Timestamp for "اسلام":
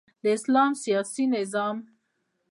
0.37-0.71